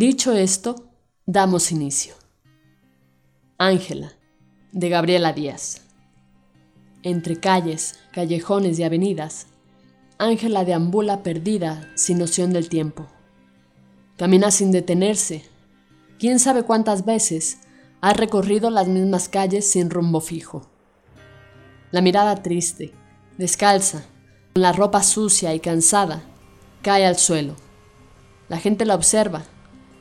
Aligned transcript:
Dicho 0.00 0.32
esto, 0.32 0.92
damos 1.26 1.72
inicio. 1.72 2.14
Ángela, 3.58 4.12
de 4.70 4.90
Gabriela 4.90 5.32
Díaz. 5.32 5.88
Entre 7.02 7.40
calles, 7.40 7.98
callejones 8.12 8.78
y 8.78 8.84
avenidas, 8.84 9.48
Ángela 10.16 10.64
deambula 10.64 11.24
perdida, 11.24 11.90
sin 11.96 12.18
noción 12.18 12.52
del 12.52 12.68
tiempo. 12.68 13.08
Camina 14.16 14.52
sin 14.52 14.70
detenerse. 14.70 15.42
Quién 16.20 16.38
sabe 16.38 16.62
cuántas 16.62 17.04
veces 17.04 17.58
ha 18.00 18.12
recorrido 18.12 18.70
las 18.70 18.86
mismas 18.86 19.28
calles 19.28 19.68
sin 19.68 19.90
rumbo 19.90 20.20
fijo. 20.20 20.70
La 21.90 22.02
mirada 22.02 22.40
triste, 22.44 22.92
descalza, 23.36 24.04
con 24.54 24.62
la 24.62 24.70
ropa 24.70 25.02
sucia 25.02 25.56
y 25.56 25.58
cansada, 25.58 26.22
cae 26.82 27.04
al 27.04 27.16
suelo. 27.16 27.56
La 28.48 28.58
gente 28.58 28.84
la 28.84 28.94
observa 28.94 29.44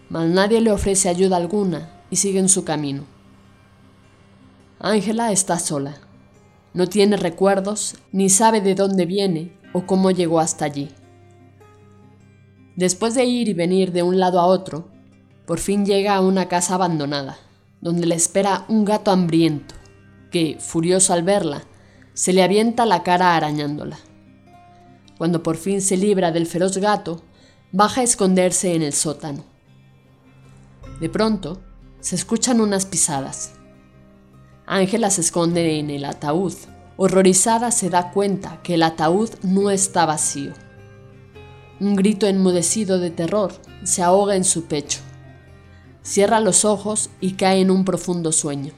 mas 0.10 0.28
nadie 0.28 0.62
le 0.62 0.72
ofrece 0.72 1.10
ayuda 1.10 1.38
alguna 1.38 1.90
y 2.10 2.18
sigue 2.18 2.40
en 2.40 2.50
su 2.50 2.64
camino. 2.64 3.04
Ángela 4.80 5.32
está 5.32 5.60
sola. 5.60 5.98
No 6.74 6.88
tiene 6.88 7.18
recuerdos 7.18 7.96
ni 8.12 8.30
sabe 8.30 8.62
de 8.62 8.76
dónde 8.76 9.06
viene 9.06 9.58
o 9.74 9.86
cómo 9.86 10.12
llegó 10.12 10.40
hasta 10.40 10.66
allí. 10.66 10.90
Después 12.76 13.16
de 13.16 13.26
ir 13.26 13.50
y 13.50 13.54
venir 13.54 13.92
de 13.92 14.04
un 14.04 14.20
lado 14.20 14.40
a 14.40 14.46
otro, 14.46 14.88
por 15.48 15.58
fin 15.60 15.86
llega 15.86 16.16
a 16.16 16.22
una 16.22 16.48
casa 16.48 16.76
abandonada, 16.76 17.38
donde 17.82 18.06
le 18.06 18.14
espera 18.14 18.66
un 18.68 18.86
gato 18.86 19.10
hambriento, 19.10 19.74
que, 20.30 20.58
furioso 20.60 21.14
al 21.14 21.24
verla, 21.24 21.64
se 22.14 22.34
le 22.34 22.44
avienta 22.44 22.86
la 22.86 23.02
cara 23.02 23.36
arañándola. 23.36 23.98
Cuando 25.18 25.42
por 25.42 25.58
fin 25.58 25.82
se 25.82 25.98
libra 25.98 26.32
del 26.32 26.46
feroz 26.46 26.78
gato, 26.78 27.24
baja 27.72 28.02
a 28.02 28.04
esconderse 28.04 28.76
en 28.76 28.84
el 28.84 28.94
sótano. 28.94 29.57
De 31.00 31.10
pronto, 31.10 31.60
se 32.00 32.16
escuchan 32.16 32.62
unas 32.62 32.86
pisadas. 32.86 33.54
Ángela 34.66 35.10
se 35.10 35.22
esconde 35.22 35.80
en 35.80 35.90
el 35.90 36.06
ataúd. 36.06 36.54
Horrorizada 36.98 37.72
se 37.72 37.90
da 37.90 38.12
cuenta 38.12 38.60
que 38.64 38.74
el 38.74 38.84
ataúd 38.84 39.30
no 39.44 39.70
está 39.70 40.06
vacío. 40.06 40.54
Un 41.80 41.96
grito 41.96 42.26
enmudecido 42.26 43.00
de 43.00 43.12
terror 43.12 43.54
se 43.84 44.02
ahoga 44.02 44.36
en 44.36 44.44
su 44.44 44.66
pecho. 44.66 45.00
Cierra 46.02 46.40
los 46.40 46.66
ojos 46.66 47.12
y 47.22 47.34
cae 47.34 47.62
en 47.62 47.70
un 47.70 47.86
profundo 47.86 48.32
sueño. 48.32 48.74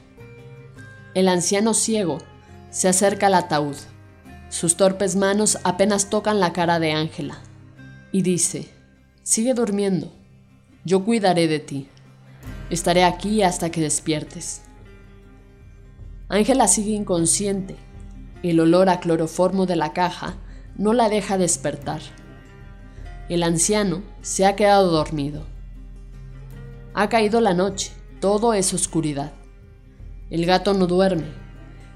El 1.14 1.28
anciano 1.28 1.74
ciego 1.74 2.18
se 2.70 2.88
acerca 2.88 3.28
al 3.28 3.34
ataúd. 3.34 3.76
Sus 4.50 4.76
torpes 4.76 5.16
manos 5.16 5.58
apenas 5.64 6.10
tocan 6.10 6.40
la 6.40 6.52
cara 6.52 6.78
de 6.78 6.92
Ángela 6.92 7.38
y 8.12 8.22
dice, 8.22 8.68
sigue 9.22 9.54
durmiendo, 9.54 10.12
yo 10.84 11.04
cuidaré 11.04 11.48
de 11.48 11.60
ti. 11.60 11.88
Estaré 12.70 13.02
aquí 13.02 13.42
hasta 13.42 13.70
que 13.70 13.80
despiertes. 13.80 14.62
Ángela 16.28 16.68
sigue 16.68 16.92
inconsciente. 16.92 17.74
El 18.44 18.60
olor 18.60 18.88
a 18.88 19.00
cloroformo 19.00 19.66
de 19.66 19.74
la 19.74 19.92
caja 19.92 20.36
no 20.76 20.92
la 20.92 21.08
deja 21.08 21.36
despertar. 21.36 22.00
El 23.28 23.42
anciano 23.42 24.02
se 24.22 24.46
ha 24.46 24.54
quedado 24.54 24.92
dormido. 24.92 25.46
Ha 26.94 27.08
caído 27.08 27.40
la 27.40 27.54
noche, 27.54 27.90
todo 28.20 28.54
es 28.54 28.72
oscuridad. 28.72 29.32
El 30.30 30.46
gato 30.46 30.72
no 30.72 30.86
duerme. 30.86 31.26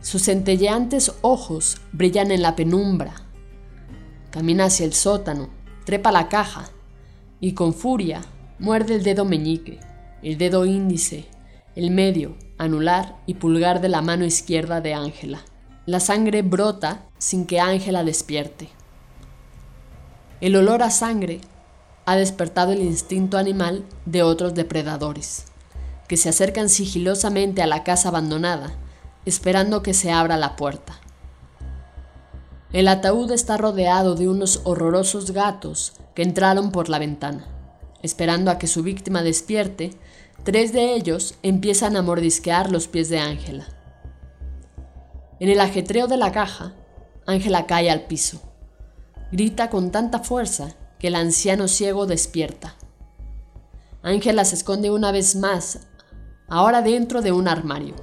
Sus 0.01 0.23
centelleantes 0.23 1.15
ojos 1.23 1.81
brillan 1.93 2.33
en 2.33 2.43
la 2.43 2.57
penumbra. 2.57 3.15
Camina 4.33 4.65
hacia 4.65 4.87
el 4.87 4.93
sótano, 4.93 5.51
trepa 5.85 6.11
la 6.11 6.29
caja 6.29 6.65
y 7.39 7.53
con 7.53 7.73
furia 7.75 8.23
muerde 8.59 8.97
el 8.97 9.05
dedo 9.05 9.25
meñique 9.25 9.79
el 10.25 10.39
dedo 10.39 10.65
índice, 10.65 11.27
el 11.77 11.91
medio, 11.91 12.35
anular 12.57 13.17
y 13.27 13.35
pulgar 13.35 13.83
de 13.83 13.91
la 13.91 14.01
mano 14.01 14.25
izquierda 14.25 14.81
de 14.81 14.95
Ángela. 14.95 15.43
La 15.85 16.01
sangre 16.01 16.41
brota 16.41 17.05
sin 17.19 17.45
que 17.45 17.61
Ángela 17.61 18.03
despierte. 18.05 18.71
El 20.41 20.57
olor 20.57 20.83
a 20.83 20.91
sangre 20.91 21.43
ha 22.07 22.17
despertado 22.17 22.73
el 22.73 22.81
instinto 22.81 23.37
animal 23.37 23.85
de 24.07 24.23
otros 24.23 24.55
depredadores, 24.55 25.45
que 26.09 26.17
se 26.17 26.31
acercan 26.31 26.71
sigilosamente 26.71 27.61
a 27.61 27.67
la 27.67 27.85
casa 27.85 28.09
abandonada, 28.09 28.73
esperando 29.27 29.83
que 29.83 29.93
se 29.93 30.11
abra 30.11 30.39
la 30.39 30.57
puerta. 30.57 30.95
El 32.73 32.89
ataúd 32.89 33.31
está 33.31 33.59
rodeado 33.59 34.15
de 34.15 34.27
unos 34.27 34.63
horrorosos 34.65 35.33
gatos 35.33 35.93
que 36.15 36.23
entraron 36.23 36.73
por 36.73 36.89
la 36.89 36.99
ventana. 36.99 37.54
Esperando 38.05 38.51
a 38.51 38.59
que 38.59 38.67
su 38.67 38.83
víctima 38.83 39.23
despierte, 39.23 39.93
tres 40.43 40.75
de 40.75 40.93
ellos 40.93 41.37
empiezan 41.43 41.97
a 41.97 42.03
mordisquear 42.03 42.71
los 42.71 42.87
pies 42.87 43.09
de 43.09 43.19
Ángela. 43.19 43.67
En 45.41 45.49
el 45.49 45.59
ajetreo 45.59 46.07
de 46.07 46.19
la 46.19 46.31
caja, 46.31 46.75
Ángela 47.25 47.65
cae 47.65 47.91
al 47.91 48.03
piso. 48.03 48.43
Grita 49.33 49.71
con 49.71 49.91
tanta 49.91 50.19
fuerza 50.19 50.75
que 50.99 51.07
el 51.07 51.15
anciano 51.15 51.67
ciego 51.67 52.05
despierta. 52.05 52.75
Ángela 54.03 54.45
se 54.45 54.57
esconde 54.57 54.91
una 54.91 55.11
vez 55.11 55.35
más, 55.35 55.87
ahora 56.47 56.83
dentro 56.83 57.23
de 57.23 57.33
un 57.33 57.49
armario. 57.49 57.95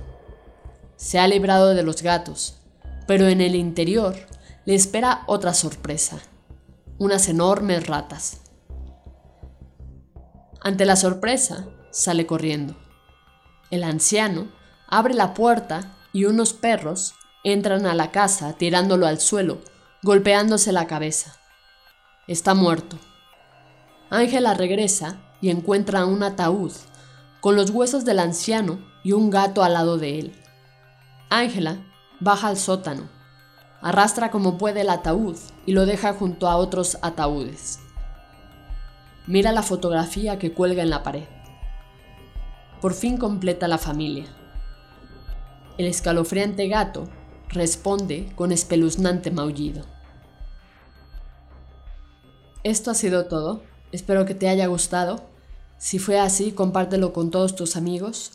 Se 0.95 1.19
ha 1.19 1.27
librado 1.27 1.75
de 1.75 1.83
los 1.83 2.01
gatos, 2.01 2.57
pero 3.05 3.27
en 3.27 3.39
el 3.39 3.53
interior 3.53 4.15
le 4.65 4.73
espera 4.73 5.21
otra 5.27 5.53
sorpresa, 5.53 6.17
unas 6.97 7.29
enormes 7.29 7.85
ratas. 7.85 8.41
Ante 10.63 10.85
la 10.85 10.95
sorpresa, 10.95 11.65
sale 11.89 12.27
corriendo. 12.27 12.75
El 13.71 13.83
anciano 13.83 14.47
abre 14.87 15.15
la 15.15 15.33
puerta 15.33 15.97
y 16.13 16.25
unos 16.25 16.53
perros 16.53 17.15
entran 17.43 17.87
a 17.87 17.95
la 17.95 18.11
casa 18.11 18.53
tirándolo 18.53 19.07
al 19.07 19.19
suelo, 19.19 19.59
golpeándose 20.03 20.71
la 20.71 20.85
cabeza. 20.85 21.35
Está 22.27 22.53
muerto. 22.53 22.99
Ángela 24.11 24.53
regresa 24.53 25.19
y 25.41 25.49
encuentra 25.49 26.05
un 26.05 26.21
ataúd 26.21 26.73
con 27.39 27.55
los 27.55 27.71
huesos 27.71 28.05
del 28.05 28.19
anciano 28.19 28.79
y 29.03 29.13
un 29.13 29.31
gato 29.31 29.63
al 29.63 29.73
lado 29.73 29.97
de 29.97 30.19
él. 30.19 30.43
Ángela 31.31 31.77
baja 32.19 32.49
al 32.49 32.57
sótano, 32.57 33.09
arrastra 33.81 34.29
como 34.29 34.59
puede 34.59 34.81
el 34.81 34.89
ataúd 34.89 35.37
y 35.65 35.71
lo 35.71 35.87
deja 35.87 36.13
junto 36.13 36.47
a 36.47 36.57
otros 36.57 36.99
ataúdes. 37.01 37.79
Mira 39.31 39.53
la 39.53 39.63
fotografía 39.63 40.37
que 40.37 40.51
cuelga 40.51 40.83
en 40.83 40.89
la 40.89 41.03
pared. 41.03 41.23
Por 42.81 42.93
fin 42.93 43.15
completa 43.15 43.69
la 43.69 43.77
familia. 43.77 44.25
El 45.77 45.85
escalofriante 45.85 46.67
gato 46.67 47.07
responde 47.47 48.29
con 48.35 48.51
espeluznante 48.51 49.31
maullido. 49.31 49.85
Esto 52.65 52.91
ha 52.91 52.93
sido 52.93 53.27
todo. 53.27 53.63
Espero 53.93 54.25
que 54.25 54.35
te 54.35 54.49
haya 54.49 54.67
gustado. 54.67 55.23
Si 55.77 55.97
fue 55.97 56.19
así, 56.19 56.51
compártelo 56.51 57.13
con 57.13 57.31
todos 57.31 57.55
tus 57.55 57.77
amigos. 57.77 58.33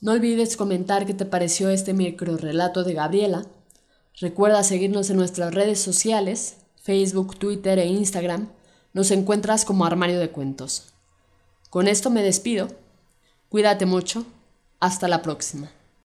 No 0.00 0.12
olvides 0.12 0.56
comentar 0.56 1.04
qué 1.04 1.12
te 1.12 1.26
pareció 1.26 1.68
este 1.68 1.92
micro 1.92 2.38
relato 2.38 2.84
de 2.84 2.94
Gabriela. 2.94 3.44
Recuerda 4.18 4.62
seguirnos 4.62 5.10
en 5.10 5.18
nuestras 5.18 5.52
redes 5.52 5.78
sociales, 5.78 6.56
Facebook, 6.82 7.36
Twitter 7.36 7.78
e 7.78 7.84
Instagram 7.84 8.48
nos 8.92 9.10
encuentras 9.10 9.64
como 9.64 9.84
armario 9.84 10.18
de 10.18 10.30
cuentos. 10.30 10.92
Con 11.70 11.88
esto 11.88 12.10
me 12.10 12.22
despido. 12.22 12.68
Cuídate 13.48 13.86
mucho. 13.86 14.26
Hasta 14.80 15.08
la 15.08 15.22
próxima. 15.22 15.70